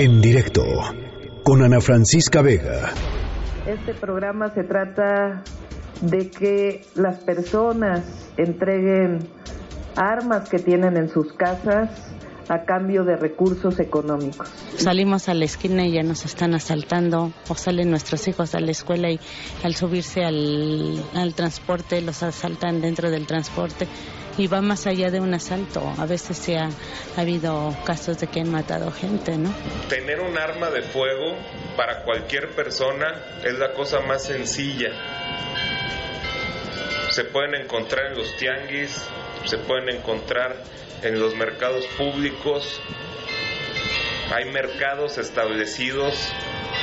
[0.00, 0.62] En directo
[1.42, 2.92] con Ana Francisca Vega.
[3.66, 5.42] Este programa se trata
[6.00, 9.28] de que las personas entreguen
[9.96, 12.12] armas que tienen en sus casas
[12.48, 14.48] a cambio de recursos económicos.
[14.76, 18.70] Salimos a la esquina y ya nos están asaltando o salen nuestros hijos a la
[18.70, 19.18] escuela y
[19.64, 23.88] al subirse al, al transporte los asaltan dentro del transporte
[24.38, 25.92] y va más allá de un asalto.
[25.98, 26.70] A veces se ha,
[27.16, 29.52] habido casos de que han matado gente, ¿no?
[29.88, 31.36] Tener un arma de fuego
[31.76, 34.90] para cualquier persona es la cosa más sencilla.
[37.10, 39.04] Se pueden encontrar en los tianguis,
[39.44, 40.62] se pueden encontrar
[41.02, 42.80] en los mercados públicos.
[44.30, 46.32] Hay mercados establecidos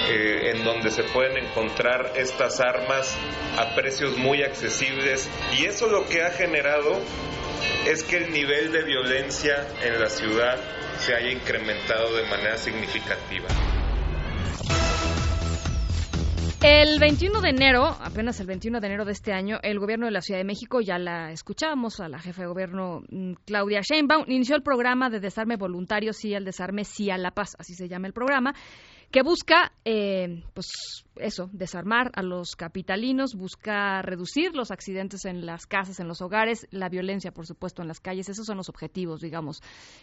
[0.09, 3.15] eh, en donde se pueden encontrar estas armas
[3.57, 6.99] a precios muy accesibles y eso lo que ha generado
[7.87, 10.59] es que el nivel de violencia en la ciudad
[10.97, 13.47] se haya incrementado de manera significativa.
[16.67, 20.11] El 21 de enero, apenas el 21 de enero de este año, el gobierno de
[20.11, 24.23] la Ciudad de México, ya la escuchamos a la jefa de gobierno mm, Claudia Sheinbaum,
[24.27, 27.87] inició el programa de desarme voluntario, sí al desarme, sí a la paz, así se
[27.87, 28.55] llama el programa,
[29.11, 35.65] que busca, eh, pues eso, desarmar a los capitalinos, busca reducir los accidentes en las
[35.65, 38.29] casas, en los hogares, la violencia, por supuesto, en las calles.
[38.29, 39.61] Esos son los objetivos, digamos,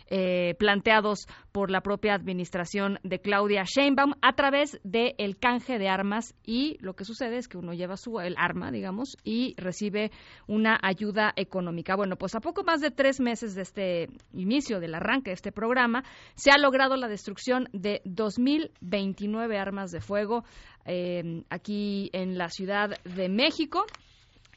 [0.09, 5.89] eh, planteados por la propia administración de Claudia Sheinbaum a través del el canje de
[5.89, 10.11] armas y lo que sucede es que uno lleva su el arma, digamos, y recibe
[10.47, 11.97] una ayuda económica.
[11.97, 15.53] Bueno, pues a poco más de tres meses de este inicio, del arranque de este
[15.53, 20.45] programa, se ha logrado la destrucción de 2.029 armas de fuego
[20.87, 23.85] eh, aquí en la Ciudad de México.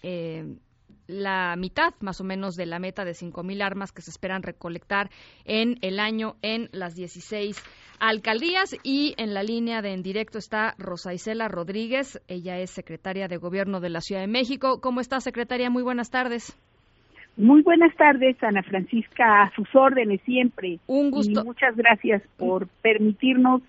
[0.03, 0.55] Eh,
[1.07, 5.09] la mitad más o menos de la meta de 5.000 armas que se esperan recolectar
[5.45, 7.61] en el año en las 16
[7.99, 13.27] alcaldías y en la línea de en directo está Rosa Isela Rodríguez, ella es secretaria
[13.27, 14.79] de Gobierno de la Ciudad de México.
[14.81, 15.69] ¿Cómo está, secretaria?
[15.69, 16.57] Muy buenas tardes.
[17.37, 20.79] Muy buenas tardes, Ana Francisca, a sus órdenes siempre.
[20.87, 21.41] Un gusto.
[21.41, 23.61] Y muchas gracias por permitirnos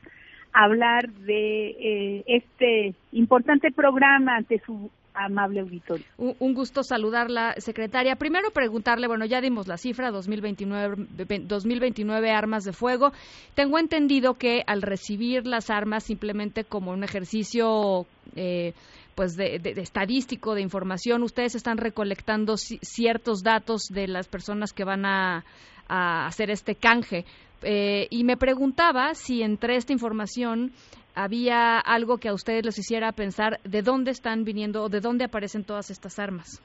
[0.56, 6.04] hablar de eh, este importante programa ante su amable auditorio.
[6.18, 8.16] Un gusto saludarla, secretaria.
[8.16, 11.06] Primero preguntarle, bueno, ya dimos la cifra, 2029,
[11.46, 13.12] 2029 armas de fuego.
[13.54, 18.06] Tengo entendido que al recibir las armas simplemente como un ejercicio...
[18.34, 18.72] Eh,
[19.14, 25.06] pues de, estadístico, de información, ustedes están recolectando ciertos datos de las personas que van
[25.06, 25.42] a,
[25.88, 27.24] a hacer este canje.
[27.68, 30.70] Eh, y me preguntaba si entre esta información
[31.16, 35.24] había algo que a ustedes les hiciera pensar de dónde están viniendo o de dónde
[35.24, 36.62] aparecen todas estas armas.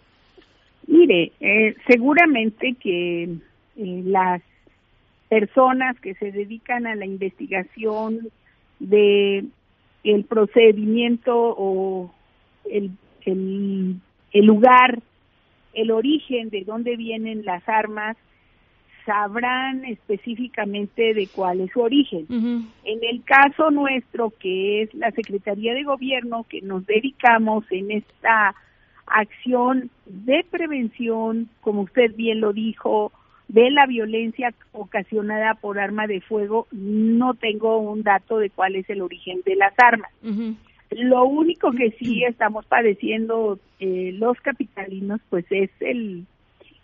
[0.86, 4.44] Mire, eh, seguramente que eh, las
[5.28, 8.30] personas que se dedican a la investigación
[8.80, 9.46] de
[10.04, 12.14] el procedimiento o
[12.70, 12.92] el,
[13.26, 15.02] el lugar,
[15.74, 18.18] el origen de dónde vienen las armas,
[19.06, 22.26] sabrán específicamente de cuál es su origen.
[22.30, 28.56] En el caso nuestro, que es la Secretaría de Gobierno, que nos dedicamos en esta
[29.06, 33.12] acción de prevención, como usted bien lo dijo,
[33.48, 38.90] de la violencia ocasionada por arma de fuego, no tengo un dato de cuál es
[38.90, 40.12] el origen de las armas.
[40.92, 46.26] Lo único que sí estamos padeciendo eh, los capitalinos, pues es el,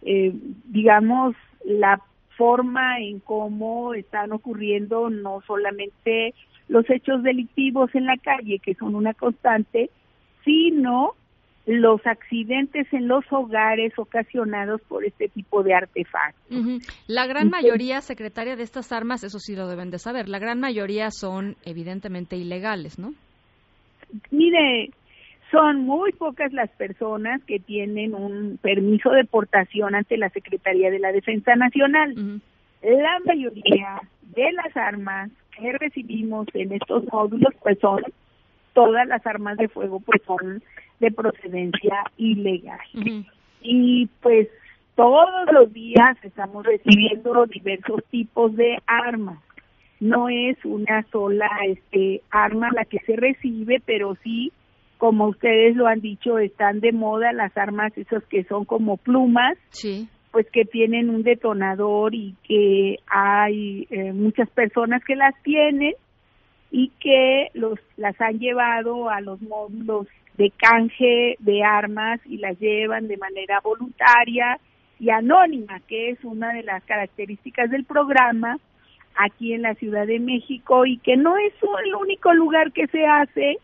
[0.01, 0.34] eh,
[0.66, 1.35] digamos,
[1.67, 2.01] la
[2.38, 6.33] forma en cómo están ocurriendo no solamente
[6.69, 9.89] los hechos delictivos en la calle, que son una constante,
[10.45, 11.13] sino
[11.66, 16.57] los accidentes en los hogares ocasionados por este tipo de artefactos.
[17.07, 20.61] La gran mayoría, secretaria, de estas armas, eso sí lo deben de saber, la gran
[20.61, 23.13] mayoría son evidentemente ilegales, ¿no?
[24.31, 24.91] Mire,
[25.52, 31.00] son muy pocas las personas que tienen un permiso de portación ante la Secretaría de
[31.00, 32.41] la Defensa Nacional.
[32.81, 34.02] La mayoría
[34.35, 38.02] de las armas que recibimos en estos módulos pues son
[38.73, 40.61] todas las armas de fuego pues son
[40.99, 42.79] de procedencia ilegal.
[43.61, 44.49] Y pues
[44.96, 49.40] todos los días estamos recibiendo diversos tipos de armas.
[49.99, 54.52] No es una sola este arma la que se recibe, pero sí
[54.97, 59.58] como ustedes lo han dicho, están de moda las armas esas que son como plumas,
[59.70, 60.08] sí.
[60.32, 65.94] pues que tienen un detonador y que hay eh, muchas personas que las tienen
[66.72, 70.08] y que los las han llevado a los módulos
[70.38, 74.59] de canje de armas y las llevan de manera voluntaria
[74.99, 78.58] y anónima, que es una de las características del programa,
[79.16, 81.53] aquí en la Ciudad de México y que no es
[81.85, 83.58] el único lugar que se hace,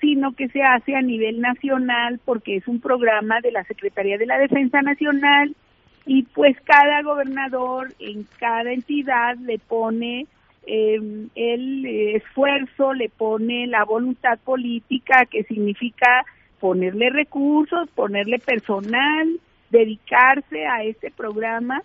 [0.00, 4.26] sino que se hace a nivel nacional porque es un programa de la Secretaría de
[4.26, 5.54] la Defensa Nacional
[6.04, 10.26] y pues cada gobernador en cada entidad le pone
[10.66, 11.00] eh,
[11.34, 16.24] el esfuerzo, le pone la voluntad política que significa
[16.60, 19.40] ponerle recursos, ponerle personal,
[19.70, 21.82] dedicarse a este programa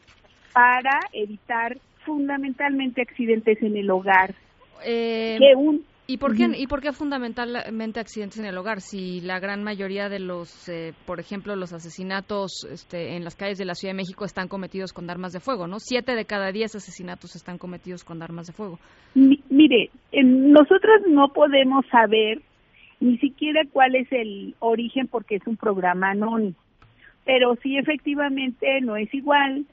[0.54, 4.34] para evitar fundamentalmente accidentes en el hogar.
[4.84, 5.38] Eh,
[6.08, 8.82] ¿Y por, qué, ¿Y por qué fundamentalmente accidentes en el hogar?
[8.82, 13.58] Si la gran mayoría de los, eh, por ejemplo, los asesinatos este, en las calles
[13.58, 15.80] de la Ciudad de México están cometidos con armas de fuego, ¿no?
[15.80, 18.80] Siete de cada diez asesinatos están cometidos con armas de fuego.
[19.16, 22.42] mire, nosotros no podemos saber
[23.00, 26.56] ni siquiera cuál es el origen porque es un programa anónimo,
[27.26, 29.66] pero sí efectivamente no es igual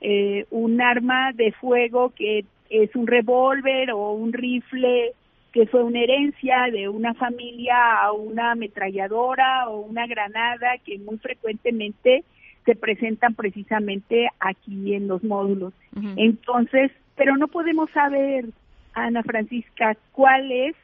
[0.00, 5.14] eh, un arma de fuego que es un revólver o un rifle
[5.52, 11.18] que fue una herencia de una familia a una ametralladora o una granada que muy
[11.18, 12.24] frecuentemente
[12.64, 15.72] se presentan precisamente aquí en los módulos.
[16.16, 18.46] Entonces, pero no podemos saber,
[18.92, 20.76] Ana Francisca, cuál es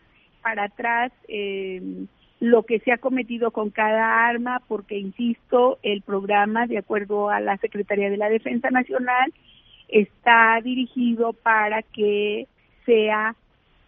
[0.43, 2.06] para atrás eh,
[2.41, 7.41] lo que se ha cometido con cada arma, porque, insisto, el programa, de acuerdo a
[7.41, 9.32] la Secretaría de la Defensa Nacional,
[9.88, 12.49] está dirigido para que
[12.87, 13.37] sea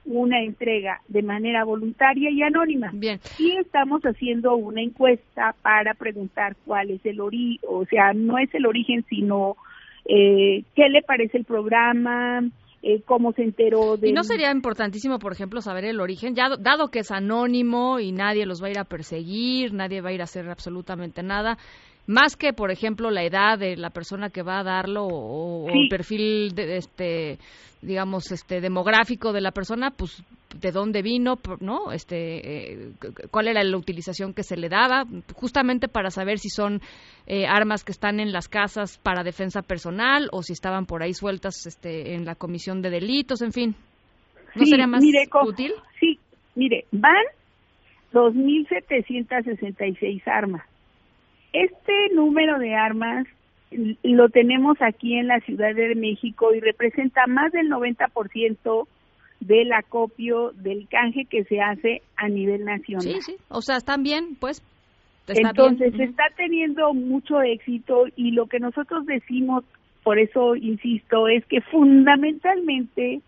[0.07, 2.91] una entrega de manera voluntaria y anónima.
[2.93, 3.21] Bien.
[3.39, 8.55] Y estamos haciendo una encuesta para preguntar cuál es el origen, o sea, no es
[8.55, 9.57] el origen, sino
[10.05, 12.43] eh, qué le parece el programa,
[12.83, 14.11] eh, cómo se enteró de...
[14.11, 16.35] ¿Y no sería importantísimo, por ejemplo, saber el origen?
[16.35, 20.11] Ya dado que es anónimo y nadie los va a ir a perseguir, nadie va
[20.11, 21.57] a ir a hacer absolutamente nada,
[22.07, 25.89] más que por ejemplo la edad de la persona que va a darlo o, el
[25.89, 27.39] perfil de, este
[27.81, 30.23] digamos este demográfico de la persona pues
[30.61, 32.93] de dónde vino no este eh,
[33.31, 35.05] cuál era la utilización que se le daba
[35.35, 36.81] justamente para saber si son
[37.27, 41.15] eh, armas que están en las casas para defensa personal o si estaban por ahí
[41.15, 43.75] sueltas este en la comisión de delitos en fin.
[44.55, 45.03] No sería más
[45.47, 46.19] útil sí
[46.55, 47.25] mire van
[48.13, 50.63] 2.766 armas
[51.55, 53.27] este número de armas
[54.03, 58.87] lo tenemos aquí en la Ciudad de México y representa más del 90%
[59.41, 63.03] del acopio del canje que se hace a nivel nacional.
[63.03, 64.63] Sí, sí, o sea, están bien, pues.
[65.27, 69.65] Entonces, está teniendo mucho éxito y lo que nosotros decimos,
[70.03, 73.21] por eso insisto, es que fundamentalmente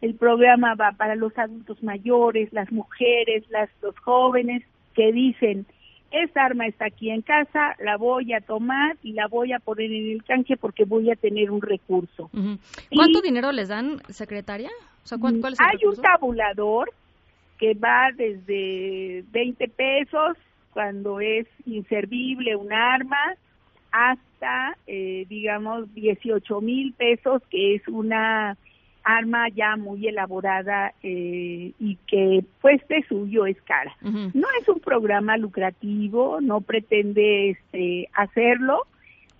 [0.00, 4.62] el programa va para los adultos mayores, las mujeres, las, los jóvenes
[4.94, 5.66] que dicen,
[6.12, 9.92] esa arma está aquí en casa, la voy a tomar y la voy a poner
[9.92, 12.30] en el canje porque voy a tener un recurso.
[12.94, 14.70] ¿Cuánto dinero les dan, secretaria?
[15.10, 16.92] hay un tabulador
[17.58, 20.36] que va desde 20 pesos
[20.72, 23.34] cuando es inservible un arma
[23.90, 28.56] hasta, eh, digamos, 18 mil pesos, que es una
[29.04, 33.96] arma ya muy elaborada eh, y que pues de suyo es cara.
[34.02, 38.86] No es un programa lucrativo, no pretende este hacerlo,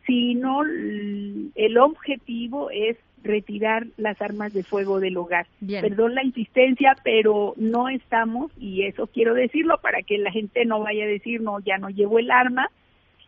[0.07, 5.47] sino el objetivo es retirar las armas de fuego del hogar.
[5.61, 10.81] Perdón la insistencia, pero no estamos, y eso quiero decirlo para que la gente no
[10.81, 12.71] vaya a decir, no, ya no llevo el arma,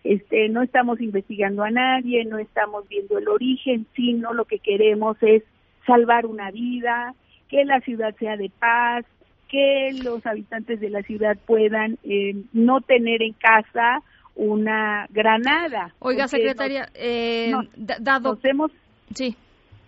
[0.02, 5.16] este, no estamos investigando a nadie, no estamos viendo el origen, sino lo que queremos
[5.22, 5.42] es
[5.86, 7.14] salvar una vida,
[7.48, 9.04] que la ciudad sea de paz,
[9.48, 14.02] que los habitantes de la ciudad puedan eh, no tener en casa
[14.34, 15.94] una granada.
[16.00, 18.34] Oiga, secretaria, eh, dado...
[18.34, 18.72] Nos hemos,
[19.14, 19.36] sí,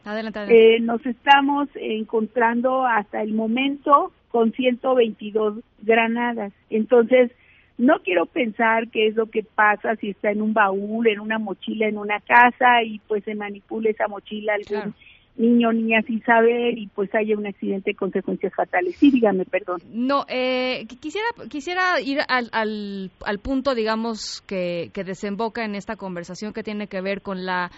[0.05, 0.77] adelante, adelante.
[0.77, 6.53] Eh, nos estamos encontrando hasta el momento con 122 granadas.
[6.71, 7.33] Entonces,
[7.79, 11.39] no quiero pensar qué es lo que pasa si está en un baúl, en una
[11.39, 14.95] mochila, en una casa y pues se manipula esa mochila algún
[15.37, 18.97] niño niña sin saber y pues haya un accidente de consecuencias fatales.
[18.97, 19.81] Sí, dígame, perdón.
[19.93, 25.97] No, eh, quisiera, quisiera ir al, al, al punto, digamos, que, que desemboca en esta
[25.97, 27.71] conversación que tiene que ver con la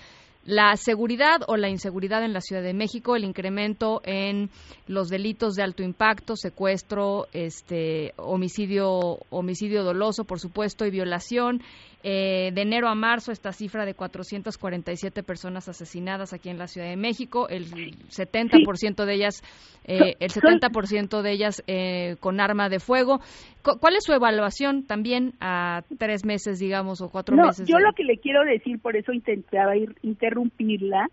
[0.48, 4.48] la seguridad o la inseguridad en la Ciudad de México, el incremento en
[4.86, 11.60] los delitos de alto impacto, secuestro, este, homicidio, homicidio doloso, por supuesto, y violación.
[12.04, 16.88] Eh, de enero a marzo, esta cifra de 447 personas asesinadas aquí en la Ciudad
[16.88, 19.42] de México, el 70% de ellas,
[19.84, 23.18] eh, el 70% de ellas eh, con arma de fuego.
[23.62, 27.66] ¿Cuál es su evaluación también a tres meses, digamos, o cuatro meses?
[27.68, 31.08] Yo lo que le quiero decir, por eso intentaba ir, interrumpirla,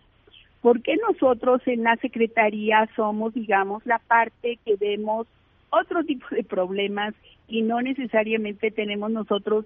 [0.61, 5.25] porque nosotros en la Secretaría somos, digamos, la parte que vemos
[5.71, 7.15] otro tipo de problemas
[7.47, 9.65] y no necesariamente tenemos nosotros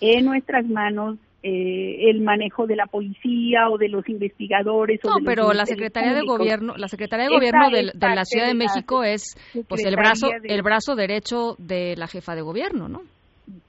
[0.00, 4.98] en nuestras manos eh, el manejo de la policía o de los investigadores.
[5.04, 9.04] No, pero la Secretaría de Gobierno, la Secretaría de Gobierno de, la Ciudad de, México
[9.04, 9.36] es
[9.68, 13.02] pues el brazo, el brazo derecho de la jefa de gobierno, ¿no?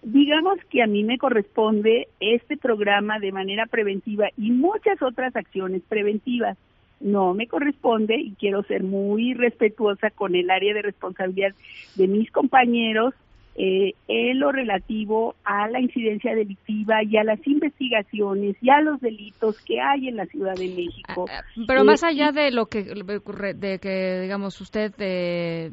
[0.02, 5.84] Digamos que a mí me corresponde este programa de manera preventiva y muchas otras acciones
[5.88, 6.58] preventivas.
[7.00, 11.54] No me corresponde y quiero ser muy respetuosa con el área de responsabilidad
[11.94, 13.14] de mis compañeros
[13.60, 19.02] eh, en lo relativo a la incidencia delictiva y a las investigaciones y a los
[19.02, 21.26] delitos que hay en la Ciudad de México.
[21.28, 25.72] Ah, ah, pero más eh, allá de lo que de que digamos usted eh,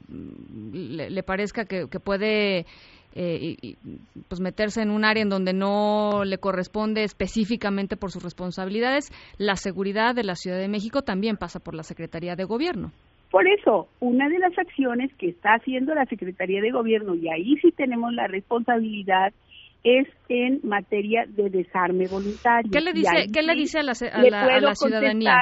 [0.73, 2.65] le, parezca que, puede
[3.15, 3.77] eh,
[4.29, 9.57] pues meterse en un área en donde no le corresponde específicamente por sus responsabilidades, la
[9.57, 12.93] seguridad de la Ciudad de México también pasa por la Secretaría de Gobierno.
[13.35, 17.57] Por eso, una de las acciones que está haciendo la Secretaría de Gobierno, y ahí
[17.57, 19.33] sí tenemos la responsabilidad,
[19.83, 22.71] es en materia de desarme voluntario.
[22.71, 25.37] ¿Qué le dice, ¿qué le dice a la, ciudadanía?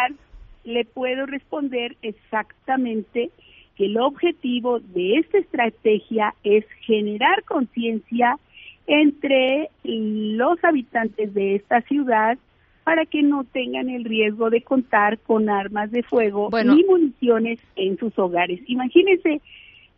[0.65, 3.29] le puedo responder exactamente
[3.77, 8.39] que el objetivo de esta estrategia es generar conciencia
[8.87, 12.39] entre los habitantes de esta ciudad
[12.85, 17.97] para que no tengan el riesgo de contar con armas de fuego ni municiones en
[17.99, 18.61] sus hogares.
[18.67, 19.41] Imagínense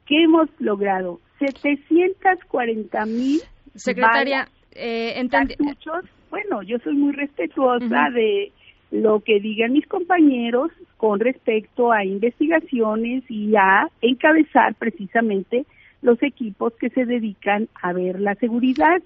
[0.06, 3.40] que hemos logrado 740 mil
[3.74, 6.04] secretaria eh, cartuchos.
[6.30, 8.52] Bueno, yo soy muy respetuosa de
[8.90, 15.64] lo que digan mis compañeros con respecto a investigaciones y a encabezar precisamente
[16.02, 19.02] los equipos que se dedican a ver la seguridad,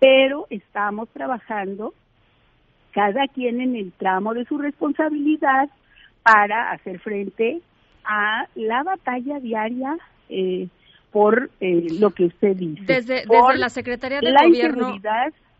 [0.00, 1.94] pero estamos trabajando
[2.92, 5.68] cada quien en el tramo de su responsabilidad
[6.22, 7.60] para hacer frente
[8.04, 9.96] a la batalla diaria
[10.28, 10.68] eh,
[11.10, 12.82] por eh, lo que usted dice.
[12.84, 14.98] Desde, desde la Secretaría de la Gobierno.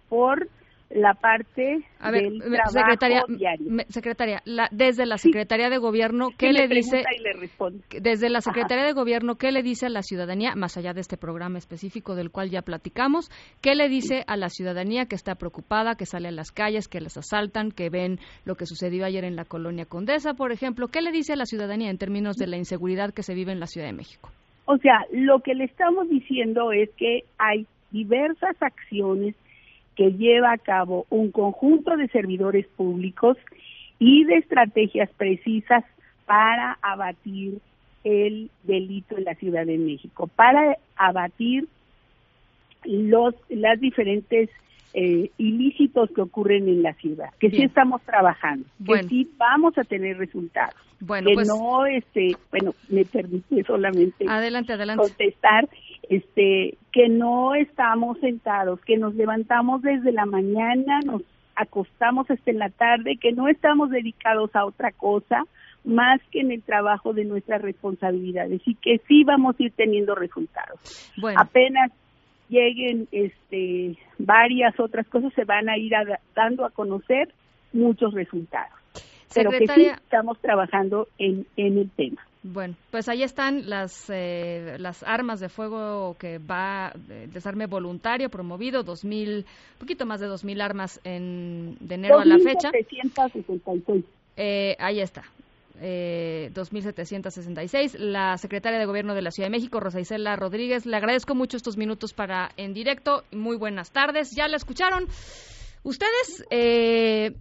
[0.08, 0.48] por
[0.94, 3.66] la parte del trabajo secretaria, diario.
[3.88, 7.02] secretaria, desde la Secretaría de Gobierno, ¿qué le, dice?
[8.00, 11.16] Desde la Secretaría de Gobierno, ¿qué le dice a la ciudadanía, más allá de este
[11.16, 13.30] programa específico del cual ya platicamos,
[13.62, 17.00] qué le dice a la ciudadanía que está preocupada, que sale a las calles, que
[17.00, 20.88] les asaltan, que ven lo que sucedió ayer en la colonia Condesa, por ejemplo?
[20.88, 23.60] ¿Qué le dice a la ciudadanía en términos de la inseguridad que se vive en
[23.60, 24.28] la Ciudad de México?
[24.66, 29.34] O sea, lo que le estamos diciendo es que hay diversas acciones
[29.96, 33.36] que lleva a cabo un conjunto de servidores públicos
[33.98, 35.84] y de estrategias precisas
[36.26, 37.58] para abatir
[38.04, 41.68] el delito en la Ciudad de México, para abatir
[42.84, 44.50] los las diferentes
[44.94, 49.84] eh, ilícitos que ocurren en la ciudad, que sí estamos trabajando, que sí vamos a
[49.84, 50.74] tener resultados.
[51.00, 55.02] Bueno, que pues no, este, bueno, me permite solamente adelante, adelante.
[55.02, 55.68] contestar,
[56.12, 61.22] este, que no estamos sentados, que nos levantamos desde la mañana, nos
[61.56, 65.42] acostamos hasta en la tarde, que no estamos dedicados a otra cosa
[65.84, 70.14] más que en el trabajo de nuestras responsabilidades y que sí vamos a ir teniendo
[70.14, 70.78] resultados.
[71.16, 71.40] Bueno.
[71.40, 71.90] Apenas
[72.50, 75.92] lleguen este, varias otras cosas, se van a ir
[76.36, 77.32] dando a conocer
[77.72, 78.78] muchos resultados.
[79.34, 82.20] Pero que sí estamos trabajando en, en el tema.
[82.44, 86.92] Bueno, pues ahí están las eh, las armas de fuego que va
[87.28, 89.46] desarme voluntario promovido, dos mil,
[89.78, 92.70] poquito más de dos mil armas en de enero a la fecha.
[94.36, 95.22] Eh, ahí está,
[95.80, 97.98] eh, 2.766.
[97.98, 101.56] La secretaria de Gobierno de la Ciudad de México, Rosa Isela Rodríguez, le agradezco mucho
[101.56, 103.24] estos minutos para En Directo.
[103.32, 104.30] Muy buenas tardes.
[104.36, 105.06] Ya la escucharon.
[105.82, 107.36] Ustedes, eh,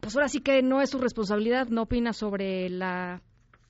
[0.00, 3.20] pues ahora sí que no es su responsabilidad, no opina sobre la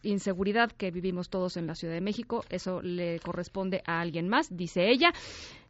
[0.04, 2.44] inseguridad que vivimos todos en la Ciudad de México.
[2.48, 5.12] Eso le corresponde a alguien más, dice ella.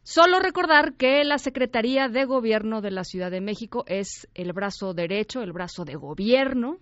[0.03, 4.93] Solo recordar que la Secretaría de Gobierno de la Ciudad de México es el brazo
[4.93, 6.77] derecho, el brazo de gobierno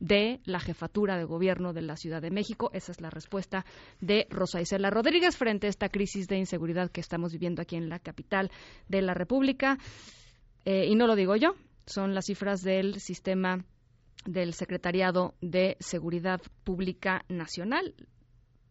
[0.00, 2.70] de la jefatura de gobierno de la Ciudad de México.
[2.72, 3.64] Esa es la respuesta
[4.00, 7.88] de Rosa Isela Rodríguez frente a esta crisis de inseguridad que estamos viviendo aquí en
[7.88, 8.50] la capital
[8.88, 9.78] de la República.
[10.64, 11.54] Eh, y no lo digo yo,
[11.86, 13.64] son las cifras del sistema
[14.24, 17.94] del Secretariado de Seguridad Pública Nacional.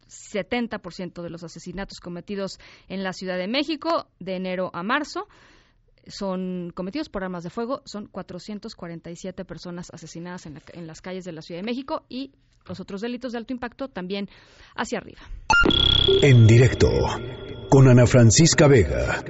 [0.07, 5.27] 70% de los asesinatos cometidos en la Ciudad de México de enero a marzo
[6.07, 7.81] son cometidos por armas de fuego.
[7.86, 12.31] Son 447 personas asesinadas en, en, las calles de la Ciudad de México y
[12.67, 14.29] los otros delitos de alto impacto también
[14.75, 15.22] hacia arriba.
[16.22, 16.89] En directo
[17.69, 19.24] con Ana Francisca Vega.